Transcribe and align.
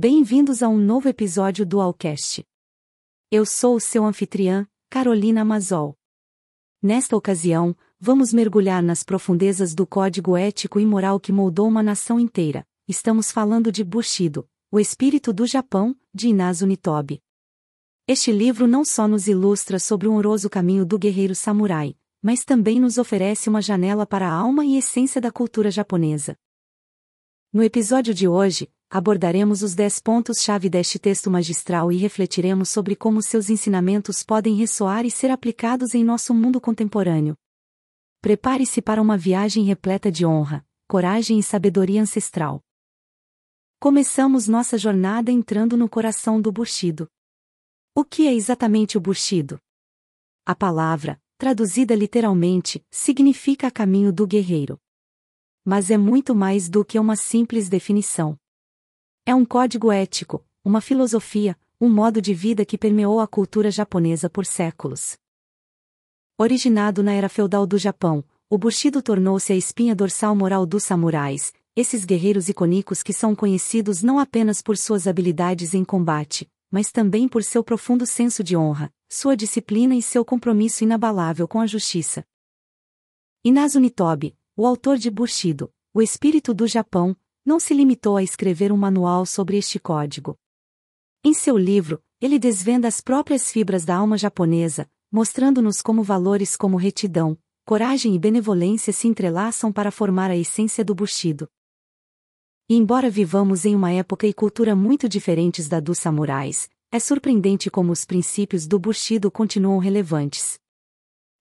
Bem-vindos 0.00 0.62
a 0.62 0.68
um 0.68 0.78
novo 0.78 1.08
episódio 1.08 1.66
do 1.66 1.80
Alcast. 1.80 2.46
Eu 3.32 3.44
sou 3.44 3.74
o 3.74 3.80
seu 3.80 4.04
anfitriã, 4.04 4.64
Carolina 4.88 5.44
Mazol. 5.44 5.98
Nesta 6.80 7.16
ocasião, 7.16 7.76
vamos 7.98 8.32
mergulhar 8.32 8.80
nas 8.80 9.02
profundezas 9.02 9.74
do 9.74 9.84
código 9.84 10.36
ético 10.36 10.78
e 10.78 10.86
moral 10.86 11.18
que 11.18 11.32
moldou 11.32 11.66
uma 11.66 11.82
nação 11.82 12.20
inteira. 12.20 12.64
Estamos 12.86 13.32
falando 13.32 13.72
de 13.72 13.82
Bushido, 13.82 14.48
o 14.70 14.78
espírito 14.78 15.32
do 15.32 15.44
Japão, 15.44 15.96
de 16.14 16.28
Inazu 16.28 16.64
Nitobe. 16.64 17.20
Este 18.06 18.30
livro 18.30 18.68
não 18.68 18.84
só 18.84 19.08
nos 19.08 19.26
ilustra 19.26 19.80
sobre 19.80 20.06
o 20.06 20.12
honroso 20.12 20.48
caminho 20.48 20.86
do 20.86 20.96
guerreiro 20.96 21.34
samurai, 21.34 21.96
mas 22.22 22.44
também 22.44 22.78
nos 22.78 22.98
oferece 22.98 23.48
uma 23.48 23.60
janela 23.60 24.06
para 24.06 24.28
a 24.28 24.32
alma 24.32 24.64
e 24.64 24.76
essência 24.78 25.20
da 25.20 25.32
cultura 25.32 25.72
japonesa. 25.72 26.38
No 27.52 27.64
episódio 27.64 28.14
de 28.14 28.28
hoje, 28.28 28.70
abordaremos 28.90 29.62
os 29.62 29.74
10 29.74 30.00
pontos-chave 30.00 30.70
deste 30.70 30.98
texto 30.98 31.30
magistral 31.30 31.92
e 31.92 31.96
refletiremos 31.96 32.70
sobre 32.70 32.96
como 32.96 33.20
seus 33.20 33.50
ensinamentos 33.50 34.22
podem 34.22 34.54
ressoar 34.54 35.04
e 35.04 35.10
ser 35.10 35.30
aplicados 35.30 35.94
em 35.94 36.02
nosso 36.02 36.32
mundo 36.32 36.60
contemporâneo. 36.60 37.36
Prepare-se 38.20 38.80
para 38.80 39.00
uma 39.00 39.16
viagem 39.16 39.64
repleta 39.64 40.10
de 40.10 40.24
honra, 40.24 40.66
coragem 40.88 41.38
e 41.38 41.42
sabedoria 41.42 42.00
ancestral. 42.00 42.62
Começamos 43.78 44.48
nossa 44.48 44.78
jornada 44.78 45.30
entrando 45.30 45.76
no 45.76 45.88
coração 45.88 46.40
do 46.40 46.50
Bushido. 46.50 47.08
O 47.94 48.04
que 48.04 48.26
é 48.26 48.34
exatamente 48.34 48.96
o 48.96 49.00
Bushido? 49.00 49.60
A 50.44 50.54
palavra, 50.54 51.20
traduzida 51.36 51.94
literalmente, 51.94 52.84
significa 52.90 53.70
caminho 53.70 54.12
do 54.12 54.26
guerreiro. 54.26 54.80
Mas 55.64 55.90
é 55.90 55.98
muito 55.98 56.34
mais 56.34 56.68
do 56.68 56.84
que 56.84 56.98
uma 56.98 57.16
simples 57.16 57.68
definição. 57.68 58.38
É 59.28 59.34
um 59.34 59.44
código 59.44 59.92
ético, 59.92 60.42
uma 60.64 60.80
filosofia, 60.80 61.54
um 61.78 61.86
modo 61.86 62.18
de 62.18 62.32
vida 62.32 62.64
que 62.64 62.78
permeou 62.78 63.20
a 63.20 63.28
cultura 63.28 63.70
japonesa 63.70 64.30
por 64.30 64.46
séculos. 64.46 65.18
Originado 66.38 67.02
na 67.02 67.12
era 67.12 67.28
feudal 67.28 67.66
do 67.66 67.76
Japão, 67.76 68.24
o 68.48 68.56
Bushido 68.56 69.02
tornou-se 69.02 69.52
a 69.52 69.54
espinha 69.54 69.94
dorsal 69.94 70.34
moral 70.34 70.64
dos 70.64 70.84
samurais, 70.84 71.52
esses 71.76 72.06
guerreiros 72.06 72.48
icônicos 72.48 73.02
que 73.02 73.12
são 73.12 73.36
conhecidos 73.36 74.02
não 74.02 74.18
apenas 74.18 74.62
por 74.62 74.78
suas 74.78 75.06
habilidades 75.06 75.74
em 75.74 75.84
combate, 75.84 76.50
mas 76.70 76.90
também 76.90 77.28
por 77.28 77.44
seu 77.44 77.62
profundo 77.62 78.06
senso 78.06 78.42
de 78.42 78.56
honra, 78.56 78.90
sua 79.10 79.36
disciplina 79.36 79.94
e 79.94 80.00
seu 80.00 80.24
compromisso 80.24 80.84
inabalável 80.84 81.46
com 81.46 81.60
a 81.60 81.66
justiça. 81.66 82.24
Inazu 83.44 83.78
Nitobe, 83.78 84.34
o 84.56 84.64
autor 84.64 84.96
de 84.96 85.10
Bushido, 85.10 85.70
o 85.92 86.00
espírito 86.00 86.54
do 86.54 86.66
Japão, 86.66 87.14
não 87.48 87.58
se 87.58 87.72
limitou 87.72 88.18
a 88.18 88.22
escrever 88.22 88.70
um 88.70 88.76
manual 88.76 89.24
sobre 89.24 89.56
este 89.56 89.78
código. 89.78 90.38
Em 91.24 91.32
seu 91.32 91.56
livro, 91.56 91.98
ele 92.20 92.38
desvenda 92.38 92.86
as 92.86 93.00
próprias 93.00 93.50
fibras 93.50 93.86
da 93.86 93.96
alma 93.96 94.18
japonesa, 94.18 94.86
mostrando-nos 95.10 95.80
como 95.80 96.02
valores 96.02 96.54
como 96.56 96.76
retidão, 96.76 97.38
coragem 97.64 98.14
e 98.14 98.18
benevolência 98.18 98.92
se 98.92 99.08
entrelaçam 99.08 99.72
para 99.72 99.90
formar 99.90 100.30
a 100.30 100.36
essência 100.36 100.84
do 100.84 100.94
Bushido. 100.94 101.48
E 102.68 102.76
embora 102.76 103.08
vivamos 103.08 103.64
em 103.64 103.74
uma 103.74 103.90
época 103.92 104.26
e 104.26 104.34
cultura 104.34 104.76
muito 104.76 105.08
diferentes 105.08 105.68
da 105.68 105.80
dos 105.80 105.98
samurais, 105.98 106.68
é 106.92 106.98
surpreendente 106.98 107.70
como 107.70 107.92
os 107.92 108.04
princípios 108.04 108.66
do 108.66 108.78
Bushido 108.78 109.30
continuam 109.30 109.78
relevantes. 109.78 110.60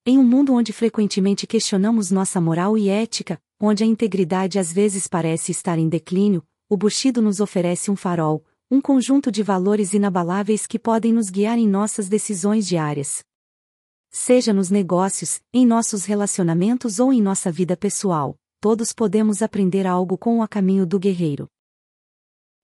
Em 0.10 0.18
um 0.18 0.24
mundo 0.24 0.54
onde 0.54 0.72
frequentemente 0.72 1.46
questionamos 1.46 2.12
nossa 2.12 2.40
moral 2.40 2.78
e 2.78 2.88
ética, 2.88 3.38
onde 3.60 3.84
a 3.84 3.86
integridade 3.86 4.58
às 4.58 4.72
vezes 4.72 5.06
parece 5.06 5.52
estar 5.52 5.78
em 5.78 5.90
declínio, 5.90 6.42
o 6.70 6.78
Bushido 6.78 7.22
nos 7.22 7.42
oferece 7.42 7.92
um 7.92 7.96
farol, 7.98 8.42
um 8.72 8.80
conjunto 8.80 9.30
de 9.30 9.44
valores 9.44 9.92
inabaláveis 9.94 10.66
que 10.66 10.80
podem 10.80 11.12
nos 11.12 11.30
guiar 11.30 11.60
em 11.60 11.68
nossas 11.68 12.08
decisões 12.08 12.66
diárias. 12.66 13.22
Seja 14.10 14.54
nos 14.54 14.70
negócios, 14.70 15.42
em 15.54 15.66
nossos 15.66 16.06
relacionamentos 16.06 17.02
ou 17.02 17.12
em 17.12 17.22
nossa 17.22 17.52
vida 17.52 17.76
pessoal, 17.76 18.40
todos 18.62 18.94
podemos 18.94 19.42
aprender 19.42 19.86
algo 19.86 20.18
com 20.18 20.40
o 20.40 20.48
caminho 20.48 20.86
do 20.86 20.98
guerreiro. 20.98 21.50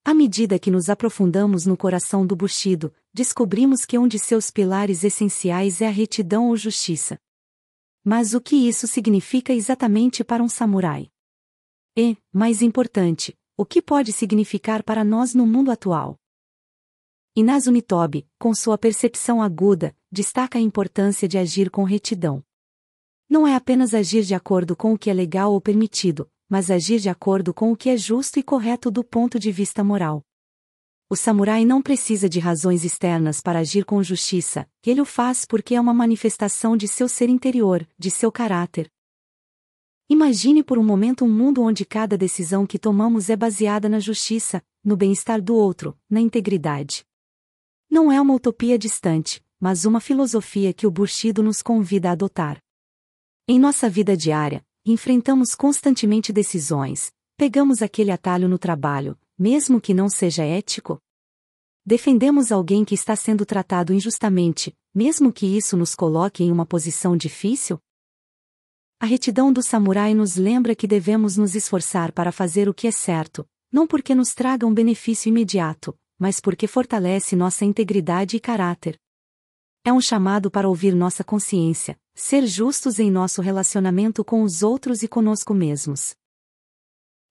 À 0.05 0.13
medida 0.13 0.57
que 0.57 0.71
nos 0.71 0.89
aprofundamos 0.89 1.65
no 1.65 1.75
coração 1.75 2.25
do 2.25 2.37
Bushido, 2.37 2.93
descobrimos 3.13 3.83
que 3.85 3.99
um 3.99 4.07
de 4.07 4.17
seus 4.17 4.49
pilares 4.49 5.03
essenciais 5.03 5.81
é 5.81 5.87
a 5.87 5.91
retidão 5.91 6.47
ou 6.47 6.55
justiça. 6.55 7.19
Mas 8.03 8.33
o 8.33 8.41
que 8.41 8.55
isso 8.55 8.85
significa 8.85 9.53
exatamente 9.53 10.23
para 10.23 10.43
um 10.43 10.49
samurai? 10.49 11.09
E, 11.95 12.17
mais 12.33 12.61
importante, 12.61 13.37
o 13.55 13.65
que 13.65 13.81
pode 13.81 14.11
significar 14.11 14.83
para 14.83 15.03
nós 15.03 15.33
no 15.33 15.47
mundo 15.47 15.71
atual? 15.71 16.19
Inazu 17.35 17.71
Nitobe, 17.71 18.27
com 18.37 18.53
sua 18.53 18.77
percepção 18.77 19.41
aguda, 19.41 19.95
destaca 20.11 20.57
a 20.57 20.61
importância 20.61 21.27
de 21.27 21.37
agir 21.37 21.69
com 21.69 21.83
retidão. 21.83 22.43
Não 23.29 23.47
é 23.47 23.55
apenas 23.55 23.93
agir 23.93 24.23
de 24.23 24.35
acordo 24.35 24.75
com 24.75 24.93
o 24.93 24.97
que 24.97 25.09
é 25.09 25.13
legal 25.13 25.53
ou 25.53 25.61
permitido, 25.61 26.29
mas 26.49 26.69
agir 26.69 26.99
de 26.99 27.09
acordo 27.09 27.53
com 27.53 27.71
o 27.71 27.77
que 27.77 27.89
é 27.89 27.97
justo 27.97 28.37
e 28.37 28.43
correto 28.43 28.91
do 28.91 29.03
ponto 29.03 29.39
de 29.39 29.51
vista 29.51 29.83
moral. 29.83 30.23
O 31.09 31.15
samurai 31.15 31.65
não 31.65 31.81
precisa 31.81 32.27
de 32.27 32.39
razões 32.39 32.83
externas 32.83 33.41
para 33.41 33.59
agir 33.59 33.85
com 33.85 34.01
justiça, 34.01 34.67
ele 34.85 35.01
o 35.01 35.05
faz 35.05 35.45
porque 35.45 35.75
é 35.75 35.81
uma 35.81 35.93
manifestação 35.93 36.75
de 36.75 36.87
seu 36.87 37.07
ser 37.07 37.29
interior, 37.29 37.87
de 37.97 38.09
seu 38.09 38.31
caráter. 38.31 38.89
Imagine 40.09 40.63
por 40.63 40.77
um 40.77 40.83
momento 40.83 41.25
um 41.25 41.29
mundo 41.29 41.61
onde 41.61 41.85
cada 41.85 42.17
decisão 42.17 42.65
que 42.65 42.77
tomamos 42.77 43.29
é 43.29 43.35
baseada 43.35 43.87
na 43.87 43.99
justiça, 43.99 44.63
no 44.83 44.97
bem-estar 44.97 45.41
do 45.41 45.55
outro, 45.55 45.97
na 46.09 46.19
integridade. 46.19 47.05
Não 47.89 48.11
é 48.11 48.19
uma 48.19 48.33
utopia 48.33 48.77
distante, 48.77 49.43
mas 49.59 49.85
uma 49.85 49.99
filosofia 49.99 50.73
que 50.73 50.85
o 50.85 50.91
Bushido 50.91 51.41
nos 51.41 51.61
convida 51.61 52.09
a 52.09 52.11
adotar. 52.11 52.61
Em 53.47 53.59
nossa 53.59 53.89
vida 53.89 54.17
diária, 54.17 54.65
enfrentamos 54.85 55.55
constantemente 55.55 56.33
decisões, 56.33 57.13
pegamos 57.37 57.81
aquele 57.81 58.11
atalho 58.11 58.49
no 58.49 58.57
trabalho, 58.57 59.17
mesmo 59.37 59.81
que 59.81 59.93
não 59.93 60.09
seja 60.09 60.43
ético? 60.43 61.01
Defendemos 61.85 62.51
alguém 62.51 62.85
que 62.85 62.95
está 62.95 63.15
sendo 63.15 63.45
tratado 63.45 63.93
injustamente, 63.93 64.73
mesmo 64.93 65.33
que 65.33 65.45
isso 65.45 65.75
nos 65.75 65.95
coloque 65.95 66.43
em 66.43 66.51
uma 66.51 66.65
posição 66.65 67.17
difícil? 67.17 67.79
A 68.99 69.05
retidão 69.05 69.51
do 69.51 69.61
samurai 69.61 70.13
nos 70.13 70.37
lembra 70.37 70.75
que 70.75 70.87
devemos 70.87 71.35
nos 71.35 71.55
esforçar 71.55 72.13
para 72.13 72.31
fazer 72.31 72.69
o 72.69 72.73
que 72.73 72.87
é 72.87 72.91
certo, 72.91 73.45
não 73.69 73.85
porque 73.85 74.15
nos 74.15 74.33
traga 74.33 74.65
um 74.65 74.73
benefício 74.73 75.27
imediato, 75.27 75.97
mas 76.17 76.39
porque 76.39 76.67
fortalece 76.67 77.35
nossa 77.35 77.65
integridade 77.65 78.37
e 78.37 78.39
caráter. 78.39 78.97
É 79.83 79.91
um 79.91 79.99
chamado 79.99 80.49
para 80.49 80.69
ouvir 80.69 80.95
nossa 80.95 81.21
consciência, 81.21 81.99
ser 82.15 82.47
justos 82.47 82.97
em 82.97 83.11
nosso 83.11 83.41
relacionamento 83.41 84.23
com 84.23 84.41
os 84.43 84.63
outros 84.63 85.03
e 85.03 85.07
conosco 85.09 85.53
mesmos. 85.53 86.15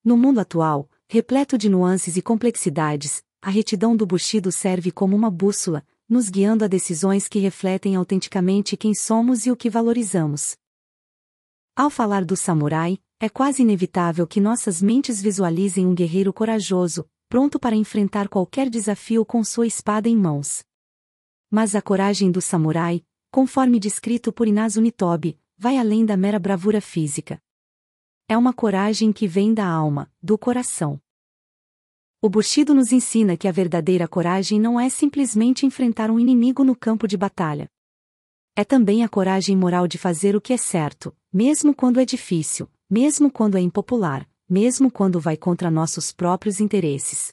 No 0.04 0.18
mundo 0.18 0.40
atual, 0.40 0.90
repleto 1.12 1.58
de 1.58 1.68
nuances 1.68 2.16
e 2.16 2.22
complexidades, 2.22 3.22
a 3.42 3.50
retidão 3.50 3.94
do 3.94 4.06
Bushido 4.06 4.50
serve 4.50 4.90
como 4.90 5.14
uma 5.14 5.30
bússola, 5.30 5.86
nos 6.08 6.30
guiando 6.30 6.64
a 6.64 6.66
decisões 6.66 7.28
que 7.28 7.38
refletem 7.38 7.94
autenticamente 7.96 8.78
quem 8.78 8.94
somos 8.94 9.44
e 9.44 9.50
o 9.50 9.56
que 9.56 9.68
valorizamos. 9.68 10.56
Ao 11.76 11.90
falar 11.90 12.24
do 12.24 12.34
samurai, 12.34 12.98
é 13.20 13.28
quase 13.28 13.60
inevitável 13.60 14.26
que 14.26 14.40
nossas 14.40 14.80
mentes 14.80 15.20
visualizem 15.20 15.86
um 15.86 15.94
guerreiro 15.94 16.32
corajoso, 16.32 17.06
pronto 17.28 17.60
para 17.60 17.76
enfrentar 17.76 18.26
qualquer 18.26 18.70
desafio 18.70 19.22
com 19.22 19.44
sua 19.44 19.66
espada 19.66 20.08
em 20.08 20.16
mãos. 20.16 20.64
Mas 21.50 21.74
a 21.74 21.82
coragem 21.82 22.30
do 22.30 22.40
samurai, 22.40 23.04
conforme 23.30 23.78
descrito 23.78 24.32
por 24.32 24.48
Inazu 24.48 24.80
Nitobe, 24.80 25.38
vai 25.58 25.76
além 25.76 26.06
da 26.06 26.16
mera 26.16 26.38
bravura 26.38 26.80
física. 26.80 27.38
É 28.26 28.38
uma 28.38 28.54
coragem 28.54 29.12
que 29.12 29.28
vem 29.28 29.52
da 29.52 29.66
alma, 29.66 30.10
do 30.22 30.38
coração. 30.38 31.01
O 32.24 32.30
Bushido 32.30 32.72
nos 32.72 32.92
ensina 32.92 33.36
que 33.36 33.48
a 33.48 33.50
verdadeira 33.50 34.06
coragem 34.06 34.60
não 34.60 34.78
é 34.78 34.88
simplesmente 34.88 35.66
enfrentar 35.66 36.08
um 36.08 36.20
inimigo 36.20 36.62
no 36.62 36.76
campo 36.76 37.08
de 37.08 37.16
batalha. 37.16 37.68
É 38.54 38.62
também 38.62 39.02
a 39.02 39.08
coragem 39.08 39.56
moral 39.56 39.88
de 39.88 39.98
fazer 39.98 40.36
o 40.36 40.40
que 40.40 40.52
é 40.52 40.56
certo, 40.56 41.12
mesmo 41.32 41.74
quando 41.74 41.98
é 41.98 42.04
difícil, 42.04 42.70
mesmo 42.88 43.28
quando 43.28 43.58
é 43.58 43.60
impopular, 43.60 44.24
mesmo 44.48 44.88
quando 44.88 45.18
vai 45.18 45.36
contra 45.36 45.68
nossos 45.68 46.12
próprios 46.12 46.60
interesses. 46.60 47.32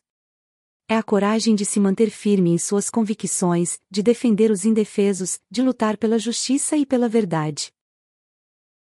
É 0.87 0.97
a 0.97 1.03
coragem 1.03 1.53
de 1.53 1.65
se 1.65 1.79
manter 1.79 2.09
firme 2.09 2.49
em 2.49 2.57
suas 2.57 2.89
convicções, 2.89 3.79
de 3.91 4.01
defender 4.01 4.49
os 4.49 4.65
indefesos, 4.65 5.39
de 5.51 5.61
lutar 5.61 5.97
pela 5.97 6.17
justiça 6.17 6.75
e 6.75 6.83
pela 6.83 7.07
verdade. 7.07 7.71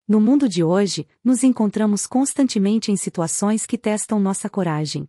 No 0.07 0.21
mundo 0.21 0.48
de 0.48 0.63
hoje, 0.63 1.06
nos 1.21 1.44
encontramos 1.44 2.07
constantemente 2.07 2.94
em 2.94 2.95
situações 2.95 3.65
que 3.65 3.77
testam 3.77 4.21
nossa 4.21 4.50
coragem. 4.50 5.06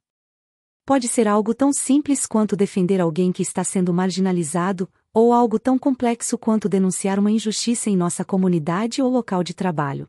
Pode 0.88 1.06
ser 1.06 1.29
algo 1.29 1.55
tão 1.55 1.70
simples 1.70 2.25
quanto 2.25 2.56
defender 2.56 2.99
alguém 2.99 3.31
que 3.31 3.43
está 3.43 3.62
sendo 3.62 3.93
marginalizado, 3.93 4.90
ou 5.12 5.35
algo 5.35 5.58
tão 5.58 5.79
complexo 5.79 6.38
quanto 6.38 6.67
denunciar 6.67 7.19
uma 7.19 7.31
injustiça 7.31 7.90
em 7.90 7.94
nossa 7.94 8.25
comunidade 8.25 9.02
ou 9.02 9.11
local 9.11 9.44
de 9.44 9.52
trabalho. 9.52 10.08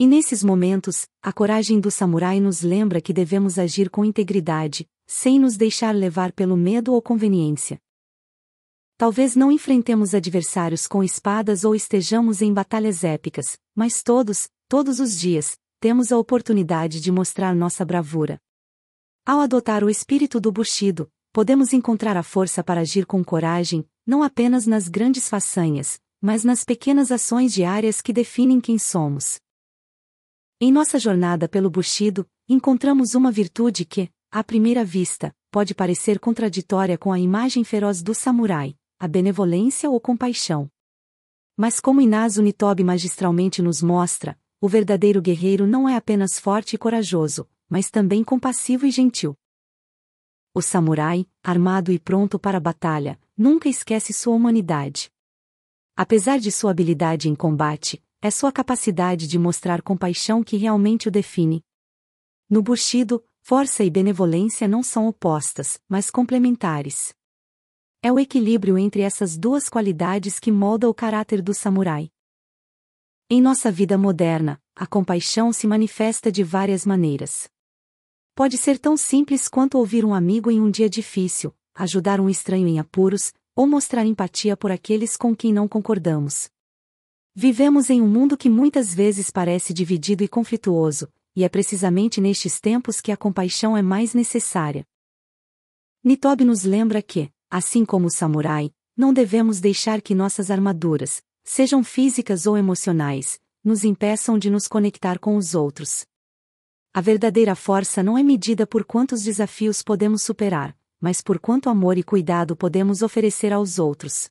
E 0.00 0.06
nesses 0.06 0.42
momentos, 0.42 1.06
a 1.22 1.30
coragem 1.30 1.78
do 1.78 1.90
samurai 1.90 2.40
nos 2.40 2.62
lembra 2.62 3.02
que 3.02 3.12
devemos 3.12 3.58
agir 3.58 3.90
com 3.90 4.02
integridade, 4.02 4.88
sem 5.06 5.38
nos 5.38 5.58
deixar 5.58 5.94
levar 5.94 6.32
pelo 6.32 6.56
medo 6.56 6.94
ou 6.94 7.02
conveniência. 7.02 7.78
Talvez 8.96 9.36
não 9.36 9.52
enfrentemos 9.52 10.14
adversários 10.14 10.86
com 10.86 11.04
espadas 11.04 11.64
ou 11.64 11.74
estejamos 11.74 12.40
em 12.40 12.50
batalhas 12.50 13.04
épicas, 13.04 13.58
mas 13.74 14.02
todos, 14.02 14.48
todos 14.70 15.00
os 15.00 15.20
dias, 15.20 15.58
temos 15.78 16.10
a 16.10 16.16
oportunidade 16.16 16.98
de 16.98 17.12
mostrar 17.12 17.54
nossa 17.54 17.84
bravura. 17.84 18.40
Ao 19.24 19.38
adotar 19.38 19.84
o 19.84 19.90
espírito 19.90 20.40
do 20.40 20.50
Bushido, 20.50 21.08
podemos 21.32 21.72
encontrar 21.72 22.16
a 22.16 22.24
força 22.24 22.62
para 22.62 22.80
agir 22.80 23.06
com 23.06 23.22
coragem, 23.22 23.88
não 24.04 24.20
apenas 24.20 24.66
nas 24.66 24.88
grandes 24.88 25.28
façanhas, 25.28 26.00
mas 26.20 26.42
nas 26.42 26.64
pequenas 26.64 27.12
ações 27.12 27.52
diárias 27.52 28.00
que 28.00 28.12
definem 28.12 28.60
quem 28.60 28.78
somos. 28.78 29.38
Em 30.60 30.72
nossa 30.72 30.98
jornada 30.98 31.48
pelo 31.48 31.70
Bushido, 31.70 32.28
encontramos 32.48 33.14
uma 33.14 33.30
virtude 33.30 33.84
que, 33.84 34.10
à 34.28 34.42
primeira 34.42 34.84
vista, 34.84 35.32
pode 35.52 35.72
parecer 35.72 36.18
contraditória 36.18 36.98
com 36.98 37.12
a 37.12 37.20
imagem 37.20 37.62
feroz 37.62 38.02
do 38.02 38.14
samurai, 38.14 38.76
a 38.98 39.06
benevolência 39.06 39.88
ou 39.88 40.00
compaixão. 40.00 40.68
Mas 41.56 41.78
como 41.78 42.00
Inazu 42.00 42.42
Nitobe 42.42 42.82
magistralmente 42.82 43.62
nos 43.62 43.82
mostra, 43.82 44.36
o 44.60 44.68
verdadeiro 44.68 45.22
guerreiro 45.22 45.64
não 45.64 45.88
é 45.88 45.94
apenas 45.94 46.40
forte 46.40 46.74
e 46.74 46.78
corajoso, 46.78 47.48
mas 47.72 47.90
também 47.90 48.22
compassivo 48.22 48.84
e 48.84 48.90
gentil. 48.90 49.34
O 50.52 50.60
samurai, 50.60 51.26
armado 51.42 51.90
e 51.90 51.98
pronto 51.98 52.38
para 52.38 52.58
a 52.58 52.60
batalha, 52.60 53.18
nunca 53.34 53.66
esquece 53.66 54.12
sua 54.12 54.34
humanidade. 54.34 55.10
Apesar 55.96 56.38
de 56.38 56.52
sua 56.52 56.70
habilidade 56.70 57.30
em 57.30 57.34
combate, 57.34 58.04
é 58.20 58.30
sua 58.30 58.52
capacidade 58.52 59.26
de 59.26 59.38
mostrar 59.38 59.80
compaixão 59.80 60.44
que 60.44 60.58
realmente 60.58 61.08
o 61.08 61.10
define. 61.10 61.64
No 62.46 62.62
Bushido, 62.62 63.24
força 63.40 63.82
e 63.82 63.88
benevolência 63.88 64.68
não 64.68 64.82
são 64.82 65.06
opostas, 65.06 65.80
mas 65.88 66.10
complementares. 66.10 67.14
É 68.02 68.12
o 68.12 68.20
equilíbrio 68.20 68.76
entre 68.76 69.00
essas 69.00 69.38
duas 69.38 69.70
qualidades 69.70 70.38
que 70.38 70.52
molda 70.52 70.90
o 70.90 70.92
caráter 70.92 71.40
do 71.40 71.54
samurai. 71.54 72.10
Em 73.30 73.40
nossa 73.40 73.72
vida 73.72 73.96
moderna, 73.96 74.62
a 74.76 74.86
compaixão 74.86 75.54
se 75.54 75.66
manifesta 75.66 76.30
de 76.30 76.44
várias 76.44 76.84
maneiras. 76.84 77.50
Pode 78.34 78.56
ser 78.56 78.78
tão 78.78 78.96
simples 78.96 79.46
quanto 79.46 79.76
ouvir 79.76 80.06
um 80.06 80.14
amigo 80.14 80.50
em 80.50 80.58
um 80.58 80.70
dia 80.70 80.88
difícil, 80.88 81.54
ajudar 81.74 82.18
um 82.18 82.30
estranho 82.30 82.66
em 82.66 82.78
apuros, 82.78 83.32
ou 83.54 83.66
mostrar 83.66 84.06
empatia 84.06 84.56
por 84.56 84.72
aqueles 84.72 85.18
com 85.18 85.36
quem 85.36 85.52
não 85.52 85.68
concordamos. 85.68 86.48
Vivemos 87.34 87.90
em 87.90 88.00
um 88.00 88.08
mundo 88.08 88.36
que 88.36 88.48
muitas 88.48 88.94
vezes 88.94 89.30
parece 89.30 89.74
dividido 89.74 90.24
e 90.24 90.28
conflituoso, 90.28 91.08
e 91.36 91.44
é 91.44 91.48
precisamente 91.48 92.22
nestes 92.22 92.58
tempos 92.58 93.02
que 93.02 93.12
a 93.12 93.18
compaixão 93.18 93.76
é 93.76 93.82
mais 93.82 94.14
necessária. 94.14 94.86
Nitobe 96.02 96.44
nos 96.44 96.64
lembra 96.64 97.02
que, 97.02 97.30
assim 97.50 97.84
como 97.84 98.06
o 98.06 98.10
samurai, 98.10 98.72
não 98.96 99.12
devemos 99.12 99.60
deixar 99.60 100.00
que 100.00 100.14
nossas 100.14 100.50
armaduras, 100.50 101.22
sejam 101.44 101.84
físicas 101.84 102.46
ou 102.46 102.56
emocionais, 102.56 103.38
nos 103.62 103.84
impeçam 103.84 104.38
de 104.38 104.48
nos 104.48 104.66
conectar 104.66 105.18
com 105.18 105.36
os 105.36 105.54
outros. 105.54 106.06
A 106.94 107.00
verdadeira 107.00 107.54
força 107.54 108.02
não 108.02 108.18
é 108.18 108.22
medida 108.22 108.66
por 108.66 108.84
quantos 108.84 109.22
desafios 109.22 109.80
podemos 109.80 110.22
superar, 110.22 110.76
mas 111.00 111.22
por 111.22 111.38
quanto 111.38 111.70
amor 111.70 111.96
e 111.96 112.02
cuidado 112.02 112.54
podemos 112.54 113.00
oferecer 113.00 113.50
aos 113.50 113.78
outros. 113.78 114.28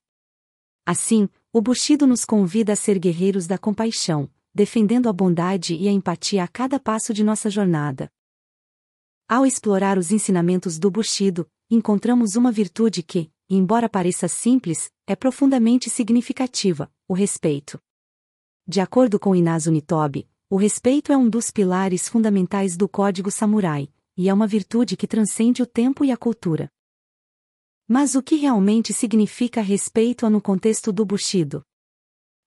Assim, 0.86 1.28
o 1.52 1.60
Bushido 1.60 2.06
nos 2.06 2.24
convida 2.24 2.74
a 2.74 2.76
ser 2.76 3.00
guerreiros 3.00 3.48
da 3.48 3.58
compaixão, 3.58 4.30
defendendo 4.54 5.10
a 5.10 5.14
bondade 5.14 5.74
e 5.76 5.88
a 5.88 5.92
empatia 5.92 6.44
a 6.44 6.48
cada 6.48 6.80
passo 6.80 7.16
de 7.16 7.24
nossa 7.24 7.50
jornada. 7.50 8.12
Ao 9.28 9.44
explorar 9.44 9.98
os 9.98 10.12
ensinamentos 10.12 10.78
do 10.78 10.92
Bushido, 10.92 11.50
encontramos 11.68 12.36
uma 12.36 12.52
virtude 12.52 13.02
que, 13.02 13.32
embora 13.50 13.90
pareça 13.90 14.28
simples, 14.28 14.92
é 15.08 15.16
profundamente 15.16 15.90
significativa: 15.90 16.92
o 17.08 17.16
respeito. 17.16 17.82
De 18.68 18.80
acordo 18.80 19.20
com 19.20 19.36
Inazu 19.36 19.72
Nitobe, 19.72 20.30
o 20.52 20.58
respeito 20.58 21.14
é 21.14 21.18
um 21.18 21.30
dos 21.30 21.50
pilares 21.50 22.10
fundamentais 22.10 22.76
do 22.76 22.90
código 22.90 23.32
samurai, 23.32 23.90
e 24.18 24.28
é 24.28 24.34
uma 24.34 24.46
virtude 24.46 24.98
que 24.98 25.08
transcende 25.08 25.64
o 25.64 25.66
tempo 25.66 26.04
e 26.04 26.12
a 26.12 26.18
cultura. 26.18 26.70
Mas 27.88 28.16
o 28.16 28.22
que 28.22 28.36
realmente 28.36 28.94
significa 28.94 29.62
respeito 29.62 30.30
no 30.30 30.42
contexto 30.42 30.92
do 30.92 31.06
Bushido? 31.06 31.64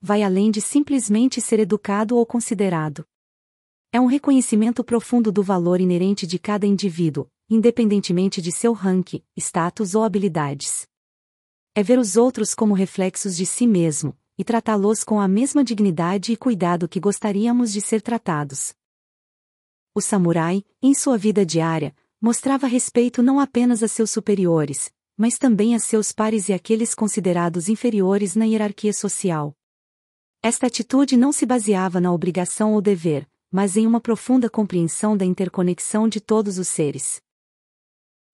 Vai 0.03 0.23
além 0.23 0.51
de 0.51 0.61
simplesmente 0.61 1.41
ser 1.41 1.61
educado 1.61 2.19
ou 2.19 2.27
considerado. 2.27 3.06
É 3.91 3.99
um 3.99 4.05
reconhecimento 4.05 4.85
profundo 4.85 5.33
do 5.33 5.43
valor 5.43 5.81
inerente 5.81 6.27
de 6.27 6.39
cada 6.39 6.67
indivíduo, 6.67 7.27
independentemente 7.49 8.43
de 8.43 8.53
seu 8.53 8.75
rank, 8.75 9.25
status 9.35 9.95
ou 9.95 10.05
habilidades. 10.05 10.87
É 11.75 11.83
ver 11.83 11.99
os 11.99 12.19
outros 12.19 12.55
como 12.55 12.75
reflexos 12.75 13.35
de 13.35 13.47
si 13.47 13.67
mesmo, 13.67 14.15
e 14.39 14.45
tratá-los 14.45 15.05
com 15.05 15.21
a 15.21 15.29
mesma 15.29 15.63
dignidade 15.63 16.33
e 16.33 16.37
cuidado 16.37 16.89
que 16.89 17.01
gostaríamos 17.01 17.73
de 17.73 17.81
ser 17.81 18.03
tratados. 18.03 18.75
O 19.95 20.01
samurai, 20.01 20.65
em 20.83 20.93
sua 20.93 21.17
vida 21.17 21.47
diária, 21.47 21.95
mostrava 22.21 22.67
respeito 22.67 23.23
não 23.23 23.39
apenas 23.39 23.83
a 23.83 23.89
seus 23.89 24.11
superiores, 24.11 24.93
mas 25.17 25.39
também 25.39 25.75
a 25.75 25.79
seus 25.79 26.11
pares 26.11 26.49
e 26.49 26.53
aqueles 26.53 26.95
considerados 26.95 27.69
inferiores 27.69 28.35
na 28.35 28.45
hierarquia 28.45 28.93
social. 28.93 29.57
Esta 30.43 30.67
atitude 30.67 31.17
não 31.17 31.33
se 31.33 31.47
baseava 31.47 32.01
na 32.01 32.13
obrigação 32.13 32.75
ou 32.75 32.83
dever, 32.83 33.29
mas 33.51 33.77
em 33.77 33.87
uma 33.87 34.01
profunda 34.01 34.51
compreensão 34.51 35.17
da 35.17 35.25
interconexão 35.25 36.09
de 36.09 36.21
todos 36.21 36.59
os 36.59 36.67
seres. 36.67 37.23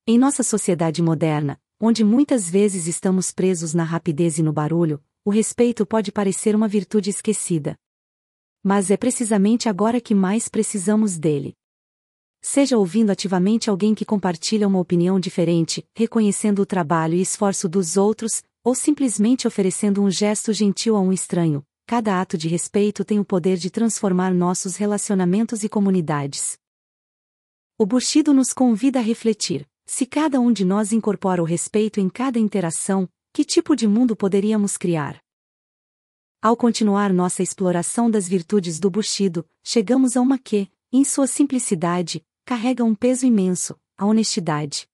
Em 0.06 0.18
nossa 0.18 0.42
sociedade 0.42 1.02
moderna, 1.02 1.60
onde 1.78 2.02
muitas 2.02 2.48
vezes 2.48 2.86
estamos 2.86 3.30
presos 3.30 3.74
na 3.74 3.84
rapidez 3.84 4.38
e 4.38 4.42
no 4.42 4.52
barulho, 4.52 5.02
o 5.24 5.30
respeito 5.30 5.84
pode 5.84 6.10
parecer 6.10 6.56
uma 6.56 6.66
virtude 6.66 7.10
esquecida. 7.10 7.76
Mas 8.62 8.90
é 8.90 8.96
precisamente 8.96 9.68
agora 9.68 10.00
que 10.00 10.14
mais 10.14 10.48
precisamos 10.48 11.18
dele. 11.18 11.54
Seja 12.42 12.78
ouvindo 12.78 13.10
ativamente 13.10 13.68
alguém 13.68 13.94
que 13.94 14.04
compartilha 14.04 14.66
uma 14.66 14.78
opinião 14.78 15.20
diferente, 15.20 15.86
reconhecendo 15.94 16.60
o 16.62 16.66
trabalho 16.66 17.14
e 17.14 17.20
esforço 17.20 17.68
dos 17.68 17.98
outros, 17.98 18.42
ou 18.64 18.74
simplesmente 18.74 19.46
oferecendo 19.46 20.02
um 20.02 20.10
gesto 20.10 20.52
gentil 20.52 20.96
a 20.96 21.00
um 21.00 21.12
estranho, 21.12 21.62
cada 21.86 22.20
ato 22.20 22.38
de 22.38 22.48
respeito 22.48 23.04
tem 23.04 23.18
o 23.18 23.24
poder 23.24 23.58
de 23.58 23.70
transformar 23.70 24.32
nossos 24.32 24.76
relacionamentos 24.76 25.62
e 25.64 25.68
comunidades. 25.68 26.58
O 27.76 27.84
Bushido 27.84 28.32
nos 28.32 28.52
convida 28.52 29.00
a 29.00 29.02
refletir: 29.02 29.66
se 29.86 30.06
cada 30.06 30.40
um 30.40 30.52
de 30.52 30.64
nós 30.64 30.92
incorpora 30.92 31.42
o 31.42 31.46
respeito 31.46 32.00
em 32.00 32.08
cada 32.08 32.38
interação, 32.38 33.08
que 33.32 33.44
tipo 33.44 33.76
de 33.76 33.86
mundo 33.86 34.16
poderíamos 34.16 34.76
criar? 34.76 35.22
Ao 36.42 36.56
continuar 36.56 37.12
nossa 37.12 37.42
exploração 37.42 38.10
das 38.10 38.26
virtudes 38.26 38.80
do 38.80 38.90
Bushido, 38.90 39.46
chegamos 39.62 40.16
a 40.16 40.20
uma 40.20 40.38
que, 40.38 40.70
em 40.92 41.04
sua 41.04 41.26
simplicidade, 41.26 42.24
carrega 42.44 42.82
um 42.82 42.94
peso 42.94 43.26
imenso, 43.26 43.78
a 43.96 44.06
honestidade. 44.06 44.88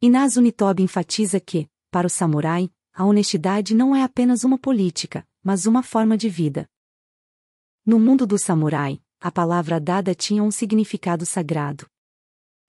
Inazu 0.00 0.40
Nitobe 0.40 0.82
enfatiza 0.82 1.40
que, 1.40 1.68
para 1.90 2.06
o 2.06 2.10
samurai, 2.10 2.70
a 2.92 3.04
honestidade 3.04 3.74
não 3.74 3.96
é 3.96 4.02
apenas 4.02 4.44
uma 4.44 4.58
política, 4.58 5.26
mas 5.42 5.66
uma 5.66 5.82
forma 5.82 6.16
de 6.16 6.28
vida. 6.28 6.68
No 7.84 7.98
mundo 7.98 8.26
do 8.26 8.38
samurai, 8.38 9.02
a 9.20 9.32
palavra 9.32 9.80
dada 9.80 10.14
tinha 10.14 10.42
um 10.42 10.50
significado 10.50 11.26
sagrado. 11.26 11.88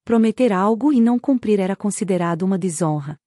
Prometer 0.04 0.52
algo 0.52 0.92
e 0.92 1.00
não 1.00 1.20
cumprir 1.20 1.60
era 1.60 1.76
considerado 1.76 2.42
uma 2.42 2.58
desonra. 2.58 3.20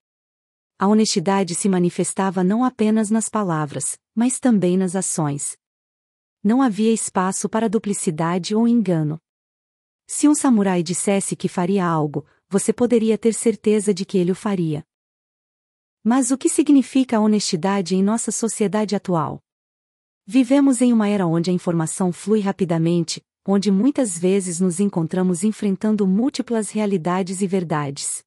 A 0.78 0.88
honestidade 0.88 1.54
se 1.54 1.68
manifestava 1.68 2.42
não 2.42 2.64
apenas 2.64 3.10
nas 3.10 3.28
palavras, 3.28 3.98
mas 4.14 4.40
também 4.40 4.76
nas 4.76 4.96
ações. 4.96 5.56
Não 6.42 6.60
havia 6.60 6.92
espaço 6.92 7.48
para 7.48 7.68
duplicidade 7.68 8.54
ou 8.54 8.66
engano. 8.66 9.20
Se 10.06 10.28
um 10.28 10.34
samurai 10.34 10.82
dissesse 10.82 11.36
que 11.36 11.48
faria 11.48 11.86
algo, 11.86 12.26
você 12.48 12.72
poderia 12.72 13.16
ter 13.16 13.32
certeza 13.32 13.94
de 13.94 14.04
que 14.04 14.18
ele 14.18 14.32
o 14.32 14.34
faria. 14.34 14.84
Mas 16.04 16.30
o 16.30 16.36
que 16.36 16.48
significa 16.48 17.16
a 17.16 17.20
honestidade 17.20 17.94
em 17.94 18.02
nossa 18.02 18.32
sociedade 18.32 18.96
atual? 18.96 19.40
Vivemos 20.26 20.80
em 20.82 20.92
uma 20.92 21.08
era 21.08 21.26
onde 21.26 21.50
a 21.50 21.52
informação 21.52 22.12
flui 22.12 22.40
rapidamente, 22.40 23.22
onde 23.46 23.70
muitas 23.70 24.18
vezes 24.18 24.60
nos 24.60 24.80
encontramos 24.80 25.44
enfrentando 25.44 26.06
múltiplas 26.06 26.70
realidades 26.70 27.40
e 27.40 27.46
verdades. 27.46 28.24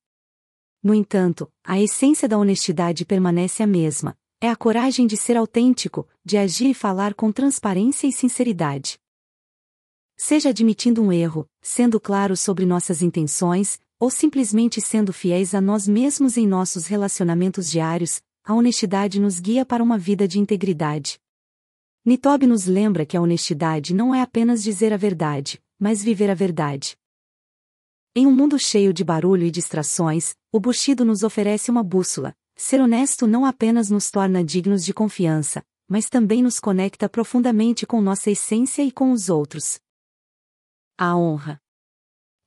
No 0.86 0.94
entanto, 0.94 1.52
a 1.64 1.82
essência 1.82 2.30
da 2.30 2.38
honestidade 2.38 3.06
permanece 3.06 3.64
a 3.64 3.66
mesma: 3.66 4.16
é 4.40 4.48
a 4.48 4.56
coragem 4.56 5.08
de 5.08 5.18
ser 5.18 5.36
autêntico, 5.36 6.08
de 6.24 6.38
agir 6.38 6.70
e 6.70 6.76
falar 6.76 7.16
com 7.16 7.32
transparência 7.32 8.06
e 8.06 8.12
sinceridade. 8.12 9.00
Seja 10.16 10.50
admitindo 10.50 11.02
um 11.02 11.12
erro, 11.12 11.50
sendo 11.60 12.00
claro 12.00 12.38
sobre 12.38 12.68
nossas 12.68 13.02
intenções, 13.02 13.80
ou 14.00 14.12
simplesmente 14.12 14.80
sendo 14.80 15.12
fiéis 15.12 15.56
a 15.56 15.60
nós 15.60 15.88
mesmos 15.88 16.38
em 16.38 16.46
nossos 16.46 16.86
relacionamentos 16.86 17.68
diários, 17.68 18.22
a 18.44 18.54
honestidade 18.54 19.20
nos 19.20 19.40
guia 19.40 19.66
para 19.66 19.82
uma 19.82 19.98
vida 19.98 20.28
de 20.28 20.38
integridade. 20.38 21.20
Nitobe 22.06 22.46
nos 22.46 22.68
lembra 22.68 23.08
que 23.08 23.18
a 23.18 23.22
honestidade 23.22 23.92
não 23.92 24.14
é 24.14 24.22
apenas 24.22 24.62
dizer 24.62 24.94
a 24.94 24.98
verdade, 24.98 25.60
mas 25.80 26.04
viver 26.04 26.30
a 26.30 26.36
verdade. 26.36 26.96
Em 28.18 28.26
um 28.26 28.32
mundo 28.32 28.58
cheio 28.58 28.94
de 28.94 29.04
barulho 29.04 29.46
e 29.46 29.52
distrações, 29.52 30.38
o 30.56 30.60
Bushido 30.62 31.04
nos 31.04 31.22
oferece 31.22 31.70
uma 31.70 31.84
bússola. 31.84 32.34
Ser 32.56 32.80
honesto 32.80 33.28
não 33.28 33.44
apenas 33.44 33.90
nos 33.90 34.10
torna 34.10 34.42
dignos 34.42 34.86
de 34.86 34.94
confiança, 34.94 35.62
mas 35.86 36.08
também 36.08 36.42
nos 36.42 36.62
conecta 36.62 37.10
profundamente 37.10 37.86
com 37.86 38.00
nossa 38.00 38.32
essência 38.32 38.82
e 38.82 38.90
com 38.90 39.12
os 39.12 39.28
outros. 39.30 39.82
A 40.98 41.14
honra. 41.18 41.60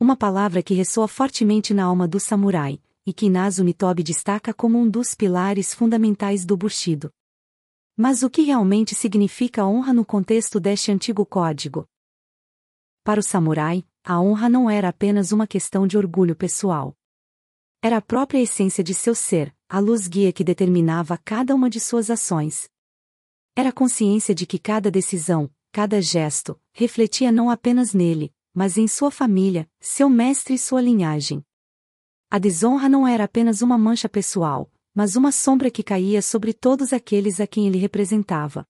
Uma 0.01 0.17
palavra 0.17 0.63
que 0.63 0.73
ressoa 0.73 1.07
fortemente 1.07 1.75
na 1.75 1.85
alma 1.85 2.09
do 2.09 2.19
samurai, 2.19 2.81
e 3.05 3.13
que 3.13 3.27
Inazu 3.27 3.63
Nitobe 3.63 4.03
destaca 4.03 4.55
como 4.55 4.79
um 4.79 4.89
dos 4.89 5.15
pilares 5.15 5.75
fundamentais 5.75 6.47
do 6.47 6.57
Bushido. 6.57 7.13
Mas 7.95 8.23
o 8.23 8.31
que 8.31 8.41
realmente 8.41 8.95
significa 8.95 9.67
honra 9.67 9.93
no 9.93 10.03
contexto 10.03 10.59
deste 10.59 10.91
antigo 10.91 11.27
código? 11.27 11.87
Para 13.05 13.21
o 13.21 13.23
samurai, 13.23 13.85
a 14.03 14.19
honra 14.19 14.49
não 14.49 14.71
era 14.71 14.89
apenas 14.89 15.31
uma 15.31 15.47
questão 15.47 15.87
de 15.87 15.99
orgulho 15.99 16.35
pessoal. 16.35 16.97
Era 17.81 17.99
a 17.99 18.03
própria 18.03 18.41
essência 18.41 18.83
de 18.83 18.93
seu 18.93 19.15
ser, 19.15 19.55
a 19.69 19.79
luz 19.79 20.09
guia 20.09 20.33
que 20.33 20.43
determinava 20.43 21.17
cada 21.17 21.55
uma 21.55 21.71
de 21.71 21.79
suas 21.79 22.11
ações. 22.11 22.69
Era 23.55 23.69
a 23.69 23.73
consciência 23.73 24.35
de 24.35 24.47
que 24.47 24.59
cada 24.59 24.91
decisão, 24.91 25.49
cada 25.71 26.03
gesto, 26.03 26.61
refletia 26.73 27.31
não 27.31 27.49
apenas 27.49 27.95
nele, 27.95 28.35
mas 28.53 28.77
em 28.77 28.89
sua 28.89 29.13
família, 29.13 29.71
seu 29.79 30.09
mestre 30.09 30.55
e 30.55 30.59
sua 30.59 30.81
linhagem. 30.81 31.45
A 32.29 32.41
desonra 32.41 32.89
não 32.89 33.07
era 33.07 33.23
apenas 33.23 33.63
uma 33.63 33.79
mancha 33.79 34.09
pessoal, 34.09 34.69
mas 34.93 35.15
uma 35.15 35.31
sombra 35.31 35.71
que 35.71 35.85
caía 35.85 36.21
sobre 36.21 36.53
todos 36.53 36.93
aqueles 36.93 37.41
a 37.41 37.47
quem 37.47 37.69
ele 37.69 37.79
representava. 37.79 38.67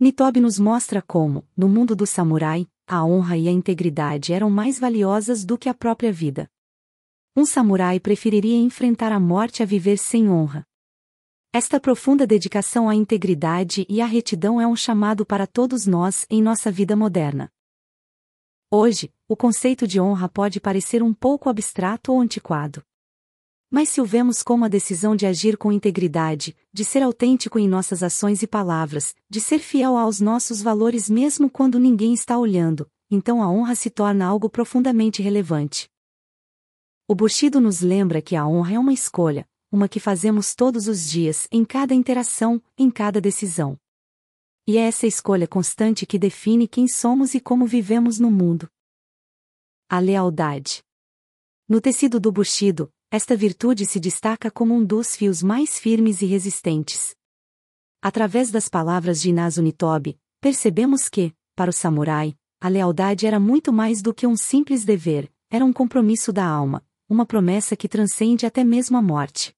Nitobe 0.00 0.40
nos 0.40 0.58
mostra 0.58 1.00
como, 1.00 1.46
no 1.56 1.68
mundo 1.68 1.94
do 1.94 2.06
samurai, 2.06 2.66
a 2.88 3.04
honra 3.04 3.36
e 3.38 3.46
a 3.46 3.52
integridade 3.52 4.32
eram 4.32 4.50
mais 4.50 4.80
valiosas 4.80 5.44
do 5.44 5.56
que 5.56 5.68
a 5.68 5.74
própria 5.74 6.12
vida. 6.12 6.50
Um 7.36 7.44
samurai 7.44 7.98
preferiria 7.98 8.56
enfrentar 8.56 9.10
a 9.10 9.18
morte 9.18 9.60
a 9.60 9.66
viver 9.66 9.98
sem 9.98 10.30
honra. 10.30 10.64
Esta 11.52 11.80
profunda 11.80 12.24
dedicação 12.24 12.88
à 12.88 12.94
integridade 12.94 13.84
e 13.88 14.00
à 14.00 14.06
retidão 14.06 14.60
é 14.60 14.66
um 14.68 14.76
chamado 14.76 15.26
para 15.26 15.44
todos 15.44 15.84
nós 15.84 16.24
em 16.30 16.40
nossa 16.40 16.70
vida 16.70 16.94
moderna. 16.94 17.50
Hoje, 18.70 19.12
o 19.26 19.36
conceito 19.36 19.84
de 19.84 20.00
honra 20.00 20.28
pode 20.28 20.60
parecer 20.60 21.02
um 21.02 21.12
pouco 21.12 21.48
abstrato 21.48 22.12
ou 22.12 22.20
antiquado. 22.20 22.84
Mas 23.68 23.88
se 23.88 24.00
o 24.00 24.04
vemos 24.04 24.40
como 24.40 24.64
a 24.64 24.68
decisão 24.68 25.16
de 25.16 25.26
agir 25.26 25.56
com 25.56 25.72
integridade, 25.72 26.56
de 26.72 26.84
ser 26.84 27.02
autêntico 27.02 27.58
em 27.58 27.66
nossas 27.66 28.04
ações 28.04 28.44
e 28.44 28.46
palavras, 28.46 29.12
de 29.28 29.40
ser 29.40 29.58
fiel 29.58 29.96
aos 29.96 30.20
nossos 30.20 30.62
valores 30.62 31.10
mesmo 31.10 31.50
quando 31.50 31.80
ninguém 31.80 32.14
está 32.14 32.38
olhando, 32.38 32.88
então 33.10 33.42
a 33.42 33.50
honra 33.50 33.74
se 33.74 33.90
torna 33.90 34.24
algo 34.24 34.48
profundamente 34.48 35.20
relevante. 35.20 35.92
O 37.06 37.14
Bushido 37.14 37.60
nos 37.60 37.82
lembra 37.82 38.22
que 38.22 38.34
a 38.34 38.46
honra 38.46 38.76
é 38.76 38.78
uma 38.78 38.92
escolha, 38.92 39.46
uma 39.70 39.86
que 39.86 40.00
fazemos 40.00 40.54
todos 40.54 40.88
os 40.88 41.06
dias, 41.06 41.46
em 41.52 41.62
cada 41.62 41.92
interação, 41.92 42.62
em 42.78 42.90
cada 42.90 43.20
decisão. 43.20 43.78
E 44.66 44.78
é 44.78 44.86
essa 44.86 45.06
escolha 45.06 45.46
constante 45.46 46.06
que 46.06 46.18
define 46.18 46.66
quem 46.66 46.88
somos 46.88 47.34
e 47.34 47.40
como 47.40 47.66
vivemos 47.66 48.18
no 48.18 48.30
mundo. 48.30 48.70
A 49.86 49.98
lealdade. 49.98 50.82
No 51.68 51.78
tecido 51.78 52.18
do 52.18 52.32
Bushido, 52.32 52.90
esta 53.10 53.36
virtude 53.36 53.84
se 53.84 54.00
destaca 54.00 54.50
como 54.50 54.72
um 54.72 54.82
dos 54.82 55.14
fios 55.14 55.42
mais 55.42 55.78
firmes 55.78 56.22
e 56.22 56.24
resistentes. 56.24 57.14
Através 58.00 58.50
das 58.50 58.66
palavras 58.66 59.20
de 59.20 59.28
Inazu 59.28 59.60
Nitobe, 59.60 60.18
percebemos 60.40 61.10
que, 61.10 61.34
para 61.54 61.68
o 61.68 61.72
samurai, 61.72 62.34
a 62.58 62.68
lealdade 62.68 63.26
era 63.26 63.38
muito 63.38 63.74
mais 63.74 64.00
do 64.00 64.14
que 64.14 64.26
um 64.26 64.38
simples 64.38 64.86
dever, 64.86 65.30
era 65.50 65.62
um 65.62 65.72
compromisso 65.72 66.32
da 66.32 66.46
alma, 66.46 66.82
uma 67.08 67.26
promessa 67.26 67.76
que 67.76 67.88
transcende 67.88 68.46
até 68.46 68.64
mesmo 68.64 68.96
a 68.96 69.02
morte. 69.02 69.54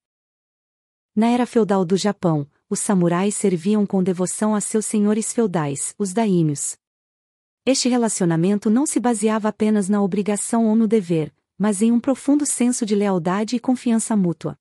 Na 1.15 1.29
era 1.29 1.45
feudal 1.45 1.83
do 1.83 1.97
Japão, 1.97 2.47
os 2.69 2.79
samurais 2.79 3.35
serviam 3.35 3.85
com 3.85 4.03
devoção 4.03 4.53
a 4.53 4.61
seus 4.61 4.85
senhores 4.85 5.33
feudais, 5.33 5.95
os 5.97 6.13
daímios. 6.13 6.77
Este 7.65 7.89
relacionamento 7.89 8.69
não 8.69 8.85
se 8.85 8.99
baseava 8.99 9.49
apenas 9.49 9.89
na 9.89 10.01
obrigação 10.01 10.67
ou 10.67 10.75
no 10.75 10.87
dever, 10.87 11.33
mas 11.57 11.81
em 11.81 11.91
um 11.91 11.99
profundo 11.99 12.45
senso 12.45 12.85
de 12.85 12.95
lealdade 12.95 13.55
e 13.55 13.59
confiança 13.59 14.15
mútua. 14.15 14.57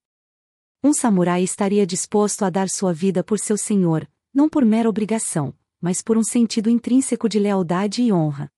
Um 0.82 0.92
samurai 0.92 1.42
estaria 1.42 1.86
disposto 1.86 2.44
a 2.44 2.50
dar 2.50 2.68
sua 2.68 2.92
vida 2.92 3.22
por 3.22 3.38
seu 3.38 3.58
senhor, 3.58 4.08
não 4.32 4.48
por 4.48 4.64
mera 4.64 4.88
obrigação, 4.88 5.52
mas 5.80 6.00
por 6.00 6.16
um 6.16 6.24
sentido 6.24 6.70
intrínseco 6.70 7.28
de 7.28 7.38
lealdade 7.38 8.02
e 8.02 8.12
honra. 8.12 8.50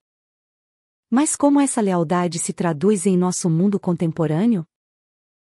Mas 1.11 1.35
como 1.35 1.61
essa 1.61 1.81
lealdade 1.81 2.39
se 2.39 2.53
traduz 2.53 3.07
em 3.07 3.17
nosso 3.17 3.49
mundo 3.51 3.81
contemporâneo? 3.81 4.67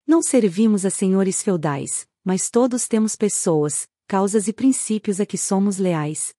Não 0.06 0.22
servimos 0.22 0.86
a 0.86 0.90
senhores 0.90 1.42
feudais, 1.42 2.08
mas 2.24 2.50
todos 2.50 2.88
temos 2.88 3.16
pessoas, 3.16 3.88
causas 4.08 4.48
e 4.48 4.54
princípios 4.54 5.20
a 5.20 5.26
que 5.26 5.38
somos 5.38 5.78
leais 5.78 6.34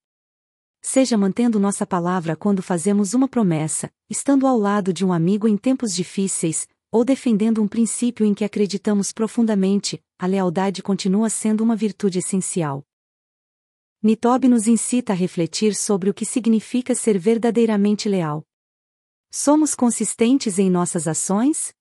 seja 0.85 1.17
mantendo 1.17 1.59
nossa 1.59 1.87
palavra 1.87 2.37
quando 2.37 2.63
fazemos 2.63 3.15
uma 3.15 3.27
promessa, 3.27 3.91
estando 4.09 4.47
ao 4.47 4.59
lado 4.59 4.93
de 4.93 5.03
um 5.03 5.15
amigo 5.15 5.49
em 5.49 5.57
tempos 5.57 5.95
difíceis, 5.95 6.69
ou 6.93 7.03
defendendo 7.03 7.63
um 7.63 7.67
princípio 7.67 8.27
em 8.27 8.35
que 8.35 8.45
acreditamos 8.45 9.11
profundamente, 9.11 9.99
a 10.19 10.27
lealdade 10.27 10.83
continua 10.83 11.31
sendo 11.31 11.65
uma 11.65 11.75
virtude 11.75 12.19
essencial. 12.19 12.85
Nitobe 14.03 14.47
nos 14.47 14.69
incita 14.69 15.15
a 15.15 15.17
refletir 15.17 15.75
sobre 15.75 16.11
o 16.11 16.15
que 16.15 16.27
significa 16.27 16.95
ser 16.95 17.19
verdadeiramente 17.19 18.07
leal. 18.07 18.45
Somos 19.37 19.75
consistentes 19.75 20.61
em 20.61 20.71
nossas 20.71 21.09
ações? 21.09 21.75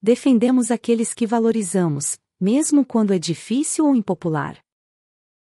Defendemos 0.00 0.70
aqueles 0.70 1.12
que 1.12 1.26
valorizamos, 1.26 2.16
mesmo 2.40 2.84
quando 2.84 3.12
é 3.12 3.18
difícil 3.18 3.84
ou 3.84 3.96
impopular. 3.96 4.64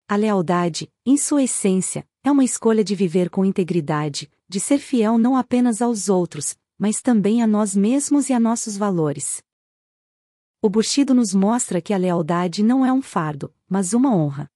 A 0.08 0.16
lealdade, 0.16 0.92
em 1.06 1.16
sua 1.16 1.44
essência, 1.44 2.10
é 2.24 2.32
uma 2.32 2.44
escolha 2.44 2.84
de 2.84 2.96
viver 2.96 3.30
com 3.30 3.46
integridade, 3.46 4.32
de 4.50 4.60
ser 4.60 4.80
fiel 4.80 5.20
não 5.20 5.36
apenas 5.36 5.80
aos 5.80 6.10
outros, 6.10 6.58
mas 6.76 7.04
também 7.04 7.44
a 7.44 7.46
nós 7.46 7.76
mesmos 7.76 8.32
e 8.32 8.34
a 8.34 8.40
nossos 8.40 8.76
valores. 8.76 9.44
O 10.60 10.68
Bushido 10.68 11.14
nos 11.14 11.36
mostra 11.36 11.80
que 11.80 11.94
a 11.94 11.98
lealdade 11.98 12.64
não 12.64 12.84
é 12.84 12.92
um 12.92 13.04
fardo, 13.04 13.54
mas 13.70 13.94
uma 13.94 14.12
honra. 14.12 14.50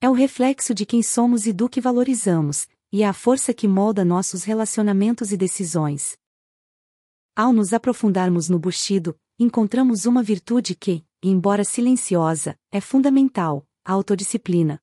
É 0.00 0.10
o 0.10 0.14
reflexo 0.14 0.74
de 0.74 0.84
quem 0.84 1.00
somos 1.00 1.46
e 1.46 1.52
do 1.52 1.68
que 1.68 1.80
valorizamos, 1.80 2.66
e 2.92 3.02
é 3.02 3.06
a 3.06 3.12
força 3.14 3.54
que 3.54 3.66
molda 3.66 4.04
nossos 4.04 4.44
relacionamentos 4.44 5.32
e 5.32 5.36
decisões. 5.36 6.16
Ao 7.34 7.52
nos 7.52 7.72
aprofundarmos 7.72 8.50
no 8.50 8.58
Bushido, 8.58 9.18
encontramos 9.38 10.04
uma 10.04 10.22
virtude 10.22 10.74
que, 10.74 11.02
embora 11.22 11.64
silenciosa, 11.64 12.58
é 12.70 12.80
fundamental, 12.80 13.66
a 13.82 13.92
autodisciplina. 13.92 14.78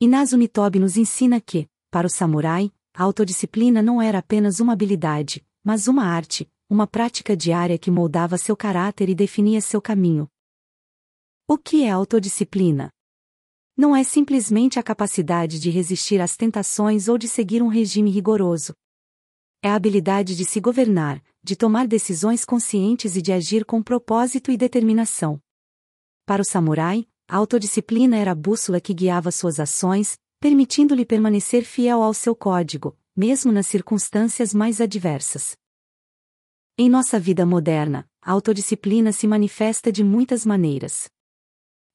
Inazu 0.00 0.36
Nitobe 0.36 0.78
nos 0.78 0.96
ensina 0.96 1.40
que, 1.40 1.68
para 1.90 2.06
o 2.06 2.10
samurai, 2.10 2.72
a 2.94 3.02
autodisciplina 3.02 3.82
não 3.82 4.00
era 4.00 4.18
apenas 4.18 4.60
uma 4.60 4.72
habilidade, 4.72 5.44
mas 5.64 5.88
uma 5.88 6.04
arte, 6.04 6.48
uma 6.70 6.86
prática 6.86 7.36
diária 7.36 7.76
que 7.76 7.90
moldava 7.90 8.38
seu 8.38 8.56
caráter 8.56 9.08
e 9.08 9.14
definia 9.14 9.60
seu 9.60 9.82
caminho. 9.82 10.30
O 11.48 11.58
que 11.58 11.82
é 11.82 11.90
autodisciplina? 11.90 12.90
Não 13.76 13.94
é 13.94 14.02
simplesmente 14.02 14.78
a 14.78 14.82
capacidade 14.82 15.60
de 15.60 15.68
resistir 15.68 16.18
às 16.20 16.34
tentações 16.34 17.08
ou 17.08 17.18
de 17.18 17.28
seguir 17.28 17.62
um 17.62 17.68
regime 17.68 18.10
rigoroso. 18.10 18.72
É 19.62 19.68
a 19.68 19.74
habilidade 19.74 20.34
de 20.34 20.46
se 20.46 20.60
governar, 20.60 21.22
de 21.42 21.54
tomar 21.54 21.86
decisões 21.86 22.42
conscientes 22.42 23.16
e 23.16 23.22
de 23.22 23.32
agir 23.32 23.66
com 23.66 23.82
propósito 23.82 24.50
e 24.50 24.56
determinação. 24.56 25.38
Para 26.24 26.40
o 26.40 26.44
samurai, 26.44 27.06
a 27.28 27.36
autodisciplina 27.36 28.16
era 28.16 28.30
a 28.30 28.34
bússola 28.34 28.80
que 28.80 28.94
guiava 28.94 29.30
suas 29.30 29.60
ações, 29.60 30.16
permitindo-lhe 30.40 31.04
permanecer 31.04 31.62
fiel 31.64 32.02
ao 32.02 32.14
seu 32.14 32.34
código, 32.34 32.96
mesmo 33.14 33.52
nas 33.52 33.66
circunstâncias 33.66 34.54
mais 34.54 34.80
adversas. 34.80 35.54
Em 36.78 36.88
nossa 36.88 37.18
vida 37.18 37.44
moderna, 37.44 38.08
a 38.22 38.32
autodisciplina 38.32 39.12
se 39.12 39.26
manifesta 39.26 39.92
de 39.92 40.02
muitas 40.02 40.46
maneiras. 40.46 41.08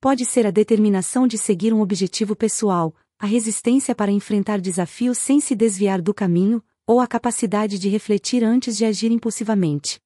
Pode 0.02 0.26
ser 0.26 0.48
a 0.48 0.52
determinação 0.52 1.28
de 1.28 1.38
seguir 1.38 1.72
um 1.72 1.80
objetivo 1.80 2.36
pessoal, 2.36 2.92
a 3.20 3.28
resistência 3.28 3.94
para 3.94 4.12
enfrentar 4.12 4.60
desafios 4.60 5.20
sem 5.20 5.40
se 5.40 5.54
desviar 5.54 6.02
do 6.02 6.12
caminho, 6.12 6.60
ou 6.88 7.00
a 7.00 7.06
capacidade 7.06 7.78
de 7.78 7.88
refletir 7.88 8.44
antes 8.44 8.76
de 8.76 8.84
agir 8.84 9.12
impulsivamente. 9.12 10.02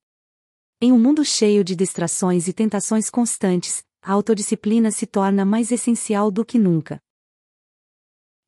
Em 0.81 0.91
um 0.91 0.99
mundo 0.99 1.23
cheio 1.23 1.63
de 1.63 1.77
distrações 1.77 2.49
e 2.49 2.51
tentações 2.51 3.09
constantes, 3.09 3.85
a 4.01 4.11
autodisciplina 4.11 4.91
se 4.91 5.05
torna 5.05 5.45
mais 5.45 5.71
essencial 5.71 6.29
do 6.29 6.43
que 6.43 6.59
nunca. 6.59 7.01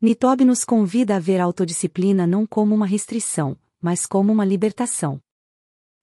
Nitobe 0.02 0.44
nos 0.44 0.66
convida 0.66 1.16
a 1.16 1.20
ver 1.20 1.40
a 1.40 1.46
autodisciplina 1.46 2.28
não 2.28 2.46
como 2.46 2.76
uma 2.76 2.86
restrição, 2.86 3.58
mas 3.82 4.06
como 4.06 4.34
uma 4.34 4.44
libertação. 4.44 5.22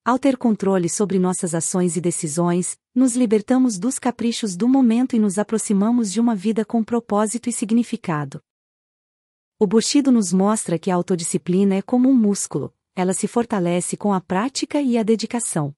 Ao 0.07 0.19
ter 0.19 0.37
controle 0.37 0.87
sobre 0.87 1.19
nossas 1.19 1.55
ações 1.55 1.97
e 1.97 2.01
decisões, 2.01 2.79
nos 2.95 3.17
libertamos 3.17 3.79
dos 3.79 3.99
caprichos 3.99 4.55
do 4.55 4.69
momento 4.69 5.17
e 5.17 5.19
nos 5.19 5.39
aproximamos 5.39 6.13
de 6.13 6.21
uma 6.21 6.37
vida 6.37 6.63
com 6.63 6.85
propósito 6.85 7.49
e 7.49 7.53
significado. 7.53 8.43
O 9.59 9.67
Bushido 9.67 10.13
nos 10.13 10.31
mostra 10.31 10.79
que 10.79 10.91
a 10.91 10.95
autodisciplina 10.95 11.77
é 11.77 11.81
como 11.81 12.11
um 12.11 12.15
músculo, 12.15 12.71
ela 12.95 13.15
se 13.15 13.27
fortalece 13.27 13.97
com 13.97 14.13
a 14.13 14.21
prática 14.21 14.79
e 14.79 14.99
a 14.99 15.03
dedicação. 15.03 15.75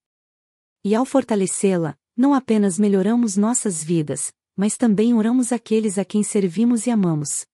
E 0.83 0.93
ao 0.93 1.05
fortalecê-la, 1.05 1.97
não 2.17 2.35
apenas 2.35 2.81
melhoramos 2.81 3.37
nossas 3.37 3.85
vidas, 3.85 4.33
mas 4.57 4.77
também 4.77 5.15
oramos 5.15 5.53
aqueles 5.53 5.99
a 5.99 6.05
quem 6.05 6.25
servimos 6.25 6.89
e 6.89 6.91
amamos. 6.91 7.47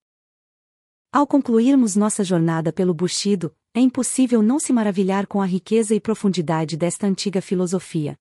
Ao 1.14 1.26
concluirmos 1.26 1.95
nossa 1.95 2.25
jornada 2.25 2.73
pelo 2.73 2.95
Bushido, 2.95 3.54
é 3.75 3.81
impossível 3.81 4.40
não 4.40 4.59
se 4.59 4.73
maravilhar 4.73 5.26
com 5.26 5.42
a 5.42 5.45
riqueza 5.45 5.95
e 5.95 6.00
profundidade 6.00 6.75
desta 6.75 7.07
antiga 7.07 7.42
filosofia. 7.42 8.16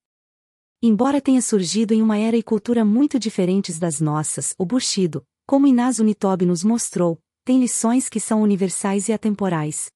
Embora 0.84 1.22
tenha 1.22 1.42
surgido 1.42 1.94
em 1.94 2.02
uma 2.02 2.18
era 2.18 2.36
e 2.36 2.44
cultura 2.44 2.84
muito 2.84 3.18
diferentes 3.18 3.80
das 3.80 4.02
nossas, 4.02 4.54
o 4.58 4.66
Bushido, 4.66 5.26
como 5.48 5.68
Inazu 5.68 6.04
Nitobe 6.04 6.46
nos 6.46 6.66
mostrou, 6.66 7.18
tem 7.46 7.62
lições 7.62 8.10
que 8.10 8.20
são 8.20 8.42
universais 8.42 9.08
e 9.08 9.14
atemporais. 9.14 9.90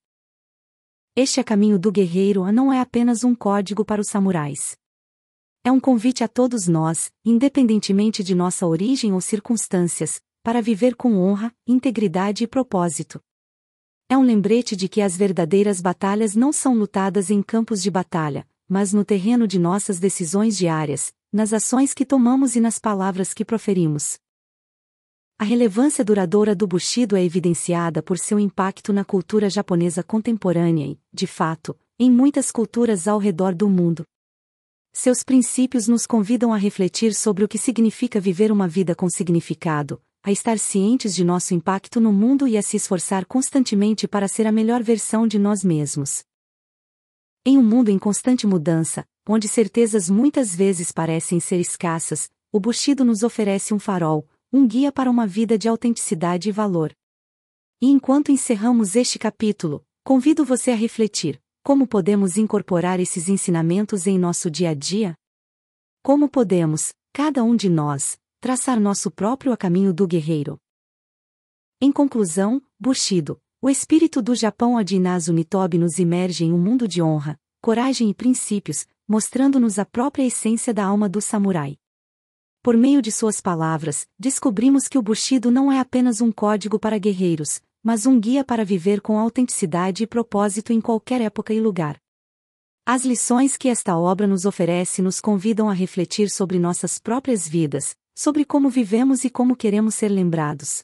Este 1.18 1.42
é 1.42 1.44
caminho 1.44 1.78
do 1.78 1.92
guerreiro 1.92 2.50
não 2.50 2.72
é 2.72 2.80
apenas 2.80 3.25
um 3.25 3.36
código 3.36 3.84
para 3.84 4.00
os 4.00 4.08
samurais. 4.08 4.78
É 5.66 5.72
um 5.72 5.82
convite 5.82 6.24
a 6.24 6.30
todos 6.30 6.66
nós, 6.66 7.12
independentemente 7.25 8.24
de 8.24 8.34
nossa 8.34 8.66
origem 8.66 9.12
ou 9.12 9.20
circunstâncias, 9.20 10.22
para 10.46 10.62
viver 10.62 10.96
com 10.96 11.18
honra, 11.18 11.52
integridade 11.66 12.44
e 12.44 12.48
propósito. 12.48 13.20
É 14.08 14.16
um 14.16 14.22
lembrete 14.22 14.75
de 14.75 14.88
que 14.88 15.02
as 15.02 15.18
verdadeiras 15.18 15.82
batalhas 15.82 16.36
não 16.36 16.54
são 16.54 16.75
lutadas 16.75 17.32
em 17.32 17.42
campos 17.42 17.82
de 17.82 17.90
batalha, 17.90 18.48
mas 18.70 18.94
no 18.94 19.04
terreno 19.04 19.48
de 19.48 19.58
nossas 19.58 19.98
decisões 19.98 20.56
diárias, 20.56 21.12
nas 21.34 21.52
ações 21.52 21.96
que 21.96 22.06
tomamos 22.06 22.56
e 22.56 22.60
nas 22.60 22.78
palavras 22.78 23.34
que 23.34 23.44
proferimos. 23.44 24.20
A 25.40 25.44
relevância 25.44 26.06
duradoura 26.06 26.54
do 26.54 26.68
Bushido 26.68 27.18
é 27.18 27.24
evidenciada 27.24 28.04
por 28.04 28.20
seu 28.20 28.40
impacto 28.40 28.94
na 28.94 29.04
cultura 29.04 29.50
japonesa 29.50 30.04
contemporânea 30.04 30.86
e, 30.86 31.00
de 31.12 31.25
fato, 31.25 31.75
em 31.98 32.12
muitas 32.12 32.52
culturas 32.52 33.08
ao 33.08 33.18
redor 33.18 33.56
do 33.56 33.68
mundo. 33.68 34.06
Seus 34.94 35.24
princípios 35.24 35.88
nos 35.88 36.06
convidam 36.06 36.54
a 36.54 36.58
refletir 36.58 37.16
sobre 37.16 37.44
o 37.44 37.48
que 37.48 37.58
significa 37.58 38.20
viver 38.20 38.52
uma 38.52 38.68
vida 38.68 38.94
com 38.94 39.10
significado, 39.10 40.00
a 40.25 40.32
estar 40.32 40.58
cientes 40.58 41.13
de 41.13 41.24
nosso 41.24 41.53
impacto 41.53 42.01
no 42.01 42.12
mundo 42.12 42.48
e 42.48 42.58
a 42.58 42.62
se 42.63 42.75
esforçar 42.75 43.27
constantemente 43.27 44.08
para 44.08 44.27
ser 44.27 44.48
a 44.48 44.51
melhor 44.51 44.82
versão 44.82 45.27
de 45.27 45.38
nós 45.38 45.63
mesmos. 45.63 46.24
Em 47.46 47.60
um 47.60 47.63
mundo 47.63 47.89
em 47.89 48.00
constante 48.00 48.48
mudança, 48.48 49.05
onde 49.29 49.48
certezas 49.48 50.10
muitas 50.10 50.55
vezes 50.55 50.91
parecem 50.91 51.39
ser 51.39 51.60
escassas, 51.60 52.27
o 52.51 52.60
Bushido 52.60 53.05
nos 53.05 53.22
oferece 53.22 53.72
um 53.72 53.77
farol, 53.77 54.27
um 54.51 54.67
guia 54.67 54.91
para 54.91 55.12
uma 55.12 55.27
vida 55.27 55.60
de 55.60 55.70
autenticidade 55.70 56.50
e 56.50 56.51
valor. 56.51 56.91
E 57.79 57.91
enquanto 57.91 58.32
encerramos 58.32 58.96
este 58.96 59.20
capítulo, 59.20 59.86
convido 60.03 60.44
você 60.44 60.72
a 60.72 60.75
refletir: 60.75 61.39
como 61.63 61.86
podemos 61.86 62.36
incorporar 62.36 63.00
esses 63.00 63.29
ensinamentos 63.29 64.08
em 64.08 64.17
nosso 64.17 64.50
dia 64.50 64.72
a 64.72 64.74
dia? 64.74 65.13
Como 66.01 66.27
podemos, 66.27 66.94
cada 67.13 67.44
um 67.44 67.55
de 67.55 67.70
nós, 67.70 68.17
traçar 68.46 68.80
nosso 68.80 69.10
próprio 69.10 69.58
caminho 69.58 69.92
do 69.92 70.06
guerreiro? 70.06 70.60
Em 71.82 71.92
conclusão, 71.92 72.62
Bushido, 72.80 73.42
o 73.60 73.72
espírito 73.72 74.22
do 74.22 74.36
Japão 74.36 74.78
Adinazu 74.78 75.34
Nitobe 75.34 75.80
nos 75.80 75.98
imerge 75.98 76.46
em 76.46 76.54
um 76.54 76.58
mundo 76.60 76.88
de 76.88 77.02
honra, 77.02 77.40
coragem 77.60 78.08
e 78.08 78.14
princípios, 78.14 78.86
mostrando-nos 79.08 79.80
a 79.80 79.84
própria 79.84 80.28
essência 80.28 80.72
da 80.72 80.86
alma 80.86 81.10
do 81.10 81.20
samurai. 81.22 81.75
Por 82.62 82.78
meio 82.78 83.02
de 83.02 83.12
suas 83.12 83.42
palavras, 83.42 84.08
descobrimos 84.20 84.88
que 84.88 85.00
o 85.00 85.02
Bushido 85.02 85.50
não 85.50 85.72
é 85.72 85.80
apenas 85.80 86.22
um 86.22 86.32
código 86.32 86.78
para 86.78 87.00
guerreiros, 87.00 87.64
mas 87.82 88.06
um 88.06 88.20
guia 88.20 88.44
para 88.44 88.64
viver 88.64 89.02
com 89.02 89.18
autenticidade 89.18 90.04
e 90.04 90.08
propósito 90.08 90.72
em 90.72 90.80
qualquer 90.80 91.20
época 91.20 91.52
e 91.52 91.60
lugar. 91.60 92.00
As 92.86 93.04
lições 93.04 93.58
que 93.58 93.70
esta 93.70 93.98
obra 93.98 94.28
nos 94.28 94.46
oferece 94.46 95.02
nos 95.02 95.20
convidam 95.20 95.68
a 95.68 95.74
refletir 95.74 96.30
sobre 96.30 96.60
nossas 96.60 97.00
próprias 97.00 97.48
vidas, 97.48 97.96
sobre 98.15 98.45
como 98.45 98.69
vivemos 98.69 99.25
e 99.25 99.29
como 99.29 99.55
queremos 99.55 99.93
ser 99.93 100.07
lembrados. 100.07 100.84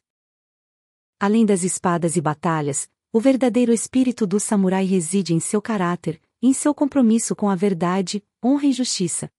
Além 1.17 1.45
das 1.45 1.63
espadas 1.63 2.17
e 2.17 2.21
batalhas, 2.21 2.89
o 3.13 3.19
verdadeiro 3.19 3.71
espírito 3.71 4.27
do 4.27 4.39
samurai 4.39 4.85
reside 4.85 5.33
em 5.33 5.39
seu 5.39 5.61
caráter, 5.61 6.21
em 6.41 6.51
seu 6.51 6.75
compromisso 6.75 7.35
com 7.35 7.49
a 7.49 7.55
verdade, 7.55 8.21
honra 8.43 8.65
e 8.65 8.73
justiça. 8.73 9.31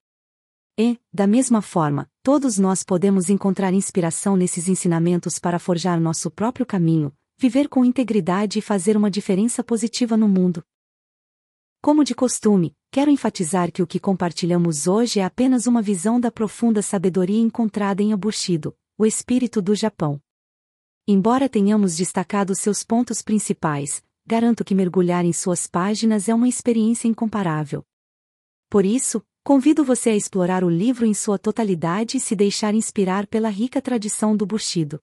E, 0.78 0.98
da 1.12 1.26
mesma 1.26 1.60
forma, 1.60 2.10
todos 2.22 2.56
nós 2.56 2.82
podemos 2.82 3.28
encontrar 3.28 3.74
inspiração 3.74 4.36
nesses 4.36 4.68
ensinamentos 4.68 5.38
para 5.38 5.58
forjar 5.58 6.00
nosso 6.00 6.30
próprio 6.30 6.64
caminho, 6.64 7.14
viver 7.36 7.68
com 7.68 7.84
integridade 7.84 8.58
e 8.58 8.62
fazer 8.62 8.96
uma 8.96 9.10
diferença 9.10 9.62
positiva 9.62 10.16
no 10.16 10.28
mundo. 10.28 10.64
Como 11.82 12.04
de 12.04 12.14
costume, 12.14 12.74
quero 12.92 13.10
enfatizar 13.10 13.72
que 13.72 13.82
o 13.82 13.86
que 13.86 13.98
compartilhamos 13.98 14.86
hoje 14.86 15.18
é 15.18 15.24
apenas 15.24 15.66
uma 15.66 15.80
visão 15.80 16.20
da 16.20 16.30
profunda 16.30 16.82
sabedoria 16.82 17.40
encontrada 17.40 18.02
em 18.02 18.14
Bushido, 18.14 18.76
o 18.98 19.06
espírito 19.06 19.62
do 19.62 19.74
Japão. 19.74 20.20
Embora 21.08 21.48
tenhamos 21.48 21.96
destacado 21.96 22.54
seus 22.54 22.84
pontos 22.84 23.22
principais, 23.22 24.04
garanto 24.26 24.62
que 24.62 24.74
mergulhar 24.74 25.24
em 25.24 25.32
suas 25.32 25.66
páginas 25.66 26.28
é 26.28 26.34
uma 26.34 26.46
experiência 26.46 27.08
incomparável. 27.08 27.82
Por 28.68 28.84
isso, 28.84 29.24
convido 29.42 29.82
você 29.82 30.10
a 30.10 30.16
explorar 30.16 30.62
o 30.62 30.68
livro 30.68 31.06
em 31.06 31.14
sua 31.14 31.38
totalidade 31.38 32.18
e 32.18 32.20
se 32.20 32.36
deixar 32.36 32.74
inspirar 32.74 33.26
pela 33.26 33.48
rica 33.48 33.80
tradição 33.80 34.36
do 34.36 34.44
Bushido. 34.44 35.00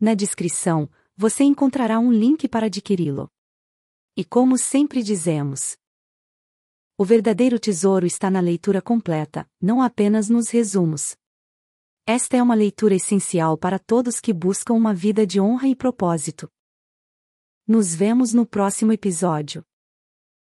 Na 0.00 0.12
descrição, 0.12 0.90
você 1.16 1.44
encontrará 1.44 2.00
um 2.00 2.10
link 2.10 2.48
para 2.48 2.66
adquiri-lo. 2.66 3.30
E 4.16 4.24
como 4.24 4.58
sempre 4.58 5.04
dizemos, 5.04 5.76
o 6.98 7.04
verdadeiro 7.04 7.58
tesouro 7.58 8.06
está 8.06 8.30
na 8.30 8.40
leitura 8.40 8.80
completa, 8.80 9.46
não 9.60 9.82
apenas 9.82 10.30
nos 10.30 10.48
resumos. 10.48 11.14
Esta 12.06 12.38
é 12.38 12.42
uma 12.42 12.54
leitura 12.54 12.94
essencial 12.94 13.58
para 13.58 13.78
todos 13.78 14.18
que 14.18 14.32
buscam 14.32 14.72
uma 14.72 14.94
vida 14.94 15.26
de 15.26 15.38
honra 15.38 15.68
e 15.68 15.76
propósito. 15.76 16.50
Nos 17.66 17.94
vemos 17.94 18.32
no 18.32 18.46
próximo 18.46 18.92
episódio. 18.92 19.62